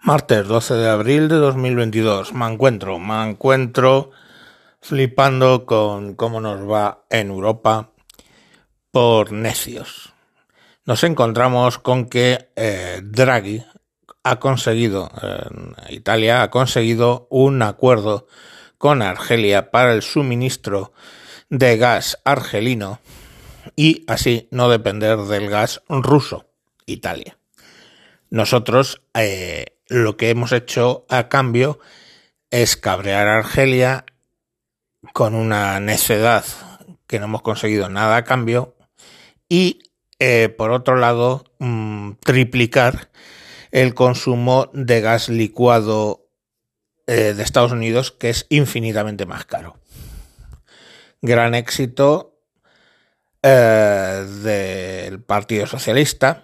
Martes 0.00 0.46
12 0.46 0.74
de 0.74 0.88
abril 0.88 1.28
de 1.28 1.36
2022. 1.36 2.32
Me 2.32 2.46
encuentro, 2.46 2.98
me 2.98 3.28
encuentro 3.28 4.10
flipando 4.80 5.66
con 5.66 6.14
cómo 6.14 6.40
nos 6.40 6.70
va 6.70 7.04
en 7.10 7.30
Europa 7.30 7.90
por 8.92 9.32
necios. 9.32 10.12
Nos 10.84 11.02
encontramos 11.02 11.78
con 11.78 12.06
que 12.06 12.50
eh, 12.54 13.00
Draghi 13.02 13.64
ha 14.22 14.36
conseguido, 14.38 15.10
Italia 15.88 16.42
ha 16.42 16.50
conseguido 16.50 17.26
un 17.30 17.62
acuerdo 17.62 18.26
con 18.78 19.02
Argelia 19.02 19.70
para 19.70 19.92
el 19.92 20.02
suministro 20.02 20.92
de 21.48 21.76
gas 21.76 22.18
argelino 22.24 23.00
y 23.74 24.04
así 24.08 24.48
no 24.50 24.68
depender 24.68 25.18
del 25.18 25.48
gas 25.48 25.82
ruso, 25.88 26.46
Italia. 26.86 27.38
Nosotros 28.30 29.02
eh, 29.14 29.75
lo 29.88 30.16
que 30.16 30.30
hemos 30.30 30.52
hecho 30.52 31.06
a 31.08 31.28
cambio 31.28 31.78
es 32.50 32.76
cabrear 32.76 33.28
a 33.28 33.38
Argelia 33.38 34.04
con 35.12 35.34
una 35.34 35.80
necedad 35.80 36.44
que 37.06 37.18
no 37.18 37.26
hemos 37.26 37.42
conseguido 37.42 37.88
nada 37.88 38.16
a 38.16 38.24
cambio 38.24 38.76
y 39.48 39.90
eh, 40.18 40.48
por 40.48 40.70
otro 40.70 40.96
lado 40.96 41.44
mmm, 41.58 42.12
triplicar 42.24 43.10
el 43.70 43.94
consumo 43.94 44.70
de 44.72 45.00
gas 45.00 45.28
licuado 45.28 46.28
eh, 47.06 47.34
de 47.34 47.42
Estados 47.42 47.72
Unidos 47.72 48.10
que 48.10 48.30
es 48.30 48.46
infinitamente 48.48 49.26
más 49.26 49.44
caro. 49.44 49.78
Gran 51.22 51.54
éxito 51.54 52.40
eh, 53.42 54.26
del 54.42 55.22
Partido 55.22 55.66
Socialista 55.66 56.42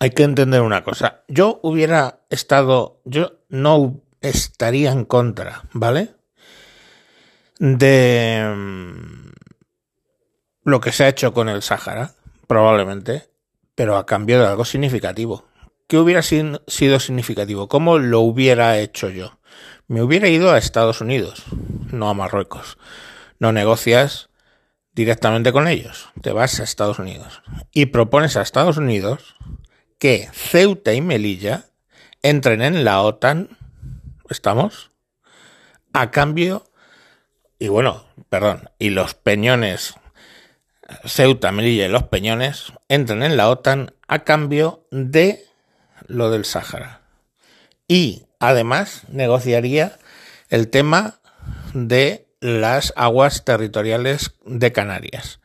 hay 0.00 0.10
que 0.10 0.22
entender 0.22 0.60
una 0.60 0.84
cosa. 0.84 1.24
Yo 1.28 1.60
hubiera 1.62 2.20
estado, 2.30 3.00
yo 3.04 3.40
no 3.48 4.00
estaría 4.20 4.92
en 4.92 5.04
contra, 5.04 5.64
¿vale? 5.72 6.14
De 7.58 8.52
mm, 8.54 9.30
lo 10.64 10.80
que 10.80 10.92
se 10.92 11.04
ha 11.04 11.08
hecho 11.08 11.32
con 11.32 11.48
el 11.48 11.62
Sáhara, 11.62 12.12
probablemente, 12.46 13.30
pero 13.74 13.96
a 13.96 14.06
cambio 14.06 14.40
de 14.40 14.46
algo 14.46 14.64
significativo. 14.64 15.46
¿Qué 15.88 15.98
hubiera 15.98 16.22
sido 16.22 17.00
significativo? 17.00 17.68
¿Cómo 17.68 17.98
lo 17.98 18.20
hubiera 18.20 18.78
hecho 18.78 19.08
yo? 19.08 19.38
Me 19.86 20.02
hubiera 20.02 20.28
ido 20.28 20.50
a 20.50 20.58
Estados 20.58 21.00
Unidos, 21.00 21.44
no 21.90 22.10
a 22.10 22.14
Marruecos. 22.14 22.76
No 23.38 23.52
negocias 23.52 24.28
directamente 24.92 25.50
con 25.52 25.66
ellos. 25.66 26.10
Te 26.20 26.32
vas 26.32 26.60
a 26.60 26.64
Estados 26.64 26.98
Unidos 26.98 27.42
y 27.72 27.86
propones 27.86 28.36
a 28.36 28.42
Estados 28.42 28.76
Unidos 28.76 29.36
que 29.98 30.28
Ceuta 30.32 30.94
y 30.94 31.00
Melilla 31.00 31.66
entren 32.22 32.62
en 32.62 32.84
la 32.84 33.02
OTAN, 33.02 33.56
¿estamos? 34.30 34.92
A 35.92 36.10
cambio, 36.10 36.64
y 37.58 37.68
bueno, 37.68 38.06
perdón, 38.28 38.70
y 38.78 38.90
los 38.90 39.14
peñones, 39.14 39.94
Ceuta, 41.04 41.52
Melilla 41.52 41.86
y 41.86 41.90
los 41.90 42.04
peñones 42.04 42.72
entren 42.88 43.22
en 43.22 43.36
la 43.36 43.48
OTAN 43.50 43.94
a 44.06 44.20
cambio 44.20 44.86
de 44.90 45.44
lo 46.06 46.30
del 46.30 46.44
Sáhara. 46.44 47.02
Y 47.88 48.26
además 48.38 49.02
negociaría 49.08 49.98
el 50.48 50.68
tema 50.68 51.20
de 51.74 52.28
las 52.40 52.92
aguas 52.96 53.44
territoriales 53.44 54.34
de 54.44 54.72
Canarias, 54.72 55.40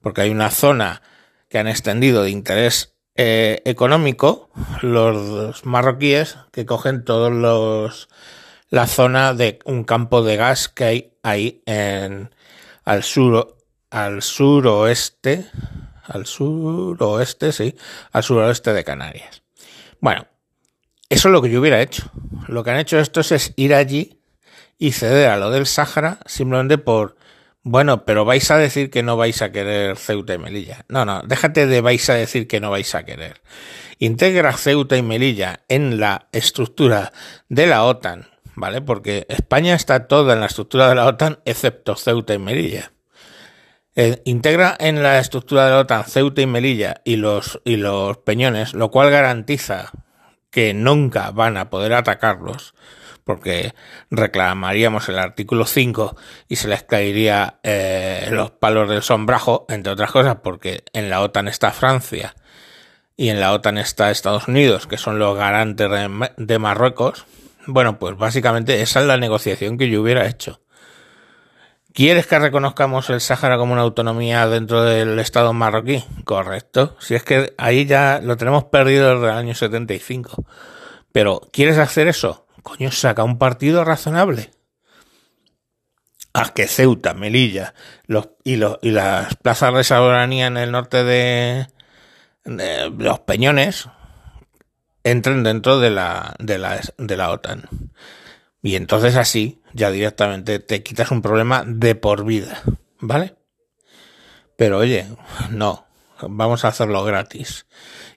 porque 0.00 0.22
hay 0.22 0.30
una 0.30 0.50
zona 0.50 1.02
que 1.48 1.58
han 1.58 1.68
extendido 1.68 2.22
de 2.22 2.30
interés 2.30 2.95
eh, 3.16 3.62
económico 3.64 4.50
los 4.82 5.64
marroquíes 5.64 6.36
que 6.52 6.66
cogen 6.66 7.04
todos 7.04 7.32
los 7.32 8.08
la 8.68 8.86
zona 8.86 9.34
de 9.34 9.58
un 9.64 9.84
campo 9.84 10.22
de 10.22 10.36
gas 10.36 10.68
que 10.68 10.84
hay 10.84 11.12
ahí 11.22 11.62
en 11.66 12.34
al 12.84 13.02
sur 13.02 13.56
al 13.90 14.22
suroeste 14.22 15.46
al 16.04 16.26
suroeste 16.26 17.52
sí 17.52 17.74
al 18.12 18.22
suroeste 18.22 18.72
de 18.72 18.84
Canarias. 18.84 19.42
Bueno 20.00 20.26
eso 21.08 21.28
es 21.28 21.32
lo 21.32 21.40
que 21.40 21.50
yo 21.50 21.60
hubiera 21.60 21.80
hecho. 21.80 22.10
Lo 22.48 22.64
que 22.64 22.70
han 22.70 22.78
hecho 22.78 22.98
estos 22.98 23.30
es 23.30 23.52
ir 23.56 23.74
allí 23.74 24.20
y 24.78 24.92
ceder 24.92 25.30
a 25.30 25.36
lo 25.36 25.50
del 25.50 25.66
Sáhara 25.66 26.18
simplemente 26.26 26.78
por 26.78 27.16
bueno, 27.68 28.04
pero 28.04 28.24
vais 28.24 28.48
a 28.52 28.58
decir 28.58 28.90
que 28.90 29.02
no 29.02 29.16
vais 29.16 29.42
a 29.42 29.50
querer 29.50 29.96
Ceuta 29.96 30.32
y 30.34 30.38
Melilla. 30.38 30.84
No, 30.88 31.04
no, 31.04 31.22
déjate 31.22 31.66
de 31.66 31.80
vais 31.80 32.08
a 32.08 32.14
decir 32.14 32.46
que 32.46 32.60
no 32.60 32.70
vais 32.70 32.94
a 32.94 33.04
querer. 33.04 33.42
Integra 33.98 34.52
Ceuta 34.52 34.96
y 34.96 35.02
Melilla 35.02 35.64
en 35.68 35.98
la 35.98 36.28
estructura 36.30 37.12
de 37.48 37.66
la 37.66 37.82
OTAN, 37.82 38.28
¿vale? 38.54 38.82
Porque 38.82 39.26
España 39.28 39.74
está 39.74 40.06
toda 40.06 40.34
en 40.34 40.40
la 40.40 40.46
estructura 40.46 40.88
de 40.88 40.94
la 40.94 41.06
OTAN 41.06 41.40
excepto 41.44 41.96
Ceuta 41.96 42.34
y 42.34 42.38
Melilla. 42.38 42.92
Eh, 43.96 44.22
integra 44.26 44.76
en 44.78 45.02
la 45.02 45.18
estructura 45.18 45.64
de 45.64 45.70
la 45.72 45.80
OTAN 45.80 46.04
Ceuta 46.04 46.42
y 46.42 46.46
Melilla 46.46 47.00
y 47.04 47.16
los, 47.16 47.60
y 47.64 47.78
los 47.78 48.18
peñones, 48.18 48.74
lo 48.74 48.92
cual 48.92 49.10
garantiza 49.10 49.90
que 50.52 50.72
nunca 50.72 51.32
van 51.32 51.56
a 51.56 51.68
poder 51.68 51.94
atacarlos 51.94 52.74
porque 53.26 53.74
reclamaríamos 54.08 55.08
el 55.08 55.18
artículo 55.18 55.66
5 55.66 56.16
y 56.46 56.54
se 56.54 56.68
les 56.68 56.84
caería 56.84 57.58
eh, 57.64 58.28
los 58.30 58.52
palos 58.52 58.88
del 58.88 59.02
sombrajo, 59.02 59.66
entre 59.68 59.92
otras 59.92 60.12
cosas, 60.12 60.36
porque 60.44 60.84
en 60.92 61.10
la 61.10 61.20
OTAN 61.20 61.48
está 61.48 61.72
Francia 61.72 62.36
y 63.16 63.30
en 63.30 63.40
la 63.40 63.52
OTAN 63.52 63.78
está 63.78 64.12
Estados 64.12 64.46
Unidos, 64.46 64.86
que 64.86 64.96
son 64.96 65.18
los 65.18 65.36
garantes 65.36 65.90
de, 66.36 66.58
Marruecos. 66.60 67.26
Bueno, 67.66 67.98
pues 67.98 68.16
básicamente 68.16 68.80
esa 68.80 69.00
es 69.00 69.06
la 69.06 69.16
negociación 69.16 69.76
que 69.76 69.90
yo 69.90 70.02
hubiera 70.02 70.28
hecho. 70.28 70.60
¿Quieres 71.92 72.28
que 72.28 72.38
reconozcamos 72.38 73.10
el 73.10 73.20
Sáhara 73.20 73.58
como 73.58 73.72
una 73.72 73.82
autonomía 73.82 74.46
dentro 74.46 74.84
del 74.84 75.18
Estado 75.18 75.52
marroquí? 75.52 76.04
Correcto. 76.24 76.94
Si 77.00 77.16
es 77.16 77.24
que 77.24 77.54
ahí 77.58 77.86
ya 77.86 78.20
lo 78.22 78.36
tenemos 78.36 78.64
perdido 78.64 79.14
desde 79.14 79.32
el 79.32 79.36
año 79.36 79.54
75. 79.56 80.44
Pero, 81.10 81.40
¿quieres 81.52 81.78
hacer 81.78 82.06
eso? 82.06 82.45
Coño, 82.66 82.90
saca 82.90 83.22
un 83.22 83.38
partido 83.38 83.84
razonable. 83.84 84.50
A 86.34 86.52
que 86.52 86.66
Ceuta, 86.66 87.14
Melilla 87.14 87.74
los, 88.06 88.30
y, 88.42 88.56
los, 88.56 88.78
y 88.82 88.90
las 88.90 89.36
plazas 89.36 89.72
de 89.72 89.84
soberanía 89.84 90.48
en 90.48 90.56
el 90.56 90.72
norte 90.72 91.04
de, 91.04 91.68
de, 92.44 92.90
los 92.90 93.20
Peñones 93.20 93.88
entren 95.04 95.44
dentro 95.44 95.78
de 95.78 95.90
la, 95.90 96.34
de 96.40 96.58
la, 96.58 96.80
de 96.98 97.16
la 97.16 97.30
OTAN. 97.30 97.68
Y 98.62 98.74
entonces 98.74 99.14
así 99.14 99.62
ya 99.72 99.92
directamente 99.92 100.58
te 100.58 100.82
quitas 100.82 101.12
un 101.12 101.22
problema 101.22 101.62
de 101.64 101.94
por 101.94 102.24
vida, 102.24 102.62
¿vale? 102.98 103.36
Pero 104.56 104.78
oye, 104.78 105.06
no, 105.50 105.86
vamos 106.20 106.64
a 106.64 106.68
hacerlo 106.68 107.04
gratis 107.04 107.66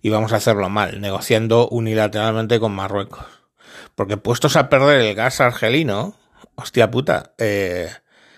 y 0.01 0.09
vamos 0.09 0.33
a 0.33 0.37
hacerlo 0.37 0.69
mal, 0.69 0.99
negociando 1.01 1.69
unilateralmente 1.69 2.59
con 2.59 2.73
Marruecos. 2.73 3.38
Porque 3.99 4.15
puestos 4.15 4.55
a 4.55 4.69
perder 4.69 5.01
el 5.01 5.13
gas 5.13 5.41
argelino, 5.41 6.15
hostia 6.55 6.89
puta, 6.89 7.33
eh, 7.37 7.91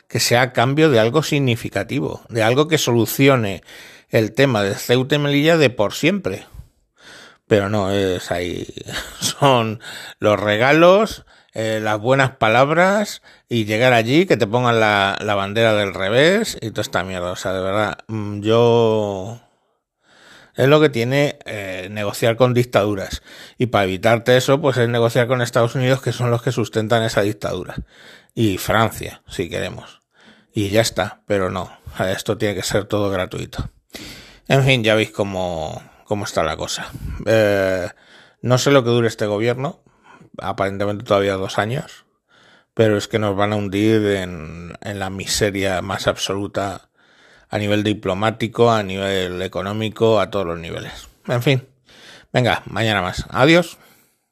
que 0.07 0.19
sea 0.19 0.41
a 0.41 0.53
cambio 0.53 0.89
de 0.89 0.99
algo 0.99 1.21
significativo, 1.21 2.23
de 2.29 2.41
algo 2.41 2.67
que 2.67 2.79
solucione 2.79 3.61
el 4.09 4.33
tema 4.33 4.63
de 4.63 4.73
Ceuta 4.73 5.13
y 5.13 5.19
Melilla 5.19 5.57
de 5.57 5.69
por 5.69 5.93
siempre. 5.93 6.47
Pero 7.45 7.69
no, 7.69 7.91
es 7.91 8.31
ahí, 8.31 8.73
son 9.19 9.81
los 10.17 10.39
regalos, 10.39 11.25
eh, 11.53 11.79
las 11.79 11.99
buenas 11.99 12.37
palabras 12.37 13.21
y 13.47 13.65
llegar 13.65 13.93
allí, 13.93 14.25
que 14.25 14.37
te 14.37 14.47
pongan 14.47 14.79
la, 14.79 15.15
la 15.21 15.35
bandera 15.35 15.75
del 15.75 15.93
revés 15.93 16.57
y 16.59 16.71
toda 16.71 16.81
esta 16.81 17.03
mierda. 17.03 17.33
O 17.33 17.35
sea, 17.35 17.53
de 17.53 17.61
verdad, 17.61 17.99
mm, 18.07 18.41
yo 18.41 19.39
es 20.61 20.67
lo 20.67 20.79
que 20.79 20.89
tiene 20.89 21.39
eh, 21.45 21.87
negociar 21.89 22.35
con 22.35 22.53
dictaduras. 22.53 23.23
Y 23.57 23.65
para 23.65 23.85
evitarte 23.85 24.37
eso, 24.37 24.61
pues 24.61 24.77
es 24.77 24.87
negociar 24.87 25.25
con 25.25 25.41
Estados 25.41 25.73
Unidos, 25.73 26.03
que 26.03 26.11
son 26.11 26.29
los 26.29 26.43
que 26.43 26.51
sustentan 26.51 27.01
esa 27.01 27.23
dictadura. 27.23 27.77
Y 28.35 28.59
Francia, 28.59 29.23
si 29.27 29.49
queremos. 29.49 30.01
Y 30.53 30.69
ya 30.69 30.81
está, 30.81 31.23
pero 31.25 31.49
no. 31.49 31.75
Esto 31.97 32.37
tiene 32.37 32.53
que 32.53 32.61
ser 32.61 32.85
todo 32.85 33.09
gratuito. 33.09 33.71
En 34.47 34.63
fin, 34.63 34.83
ya 34.83 34.93
veis 34.93 35.09
cómo, 35.09 35.81
cómo 36.05 36.25
está 36.25 36.43
la 36.43 36.55
cosa. 36.57 36.91
Eh, 37.25 37.89
no 38.43 38.59
sé 38.59 38.69
lo 38.69 38.83
que 38.83 38.91
dure 38.91 39.07
este 39.07 39.25
gobierno. 39.25 39.81
Aparentemente 40.37 41.03
todavía 41.03 41.37
dos 41.37 41.57
años. 41.57 42.05
Pero 42.75 42.97
es 42.97 43.07
que 43.07 43.17
nos 43.17 43.35
van 43.35 43.53
a 43.53 43.55
hundir 43.55 44.05
en, 44.11 44.77
en 44.79 44.99
la 44.99 45.09
miseria 45.09 45.81
más 45.81 46.05
absoluta 46.05 46.90
a 47.51 47.57
nivel 47.57 47.83
diplomático, 47.83 48.71
a 48.71 48.81
nivel 48.81 49.41
económico, 49.41 50.19
a 50.19 50.31
todos 50.31 50.47
los 50.47 50.59
niveles. 50.59 51.09
En 51.27 51.43
fin, 51.43 51.67
venga, 52.33 52.63
mañana 52.65 53.01
más. 53.01 53.25
Adiós. 53.29 53.77